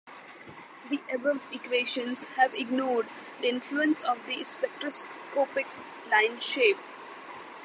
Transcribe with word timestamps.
The 0.89 0.99
above 1.13 1.43
equations 1.51 2.23
have 2.29 2.55
ignored 2.55 3.05
the 3.39 3.49
influence 3.49 4.01
of 4.03 4.25
the 4.25 4.43
spectroscopic 4.43 5.67
line 6.09 6.39
shape. 6.39 6.79